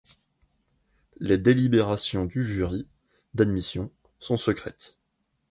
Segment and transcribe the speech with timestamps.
[1.19, 2.89] Les délibérations du jury
[3.35, 4.95] d'admission sont secrètes.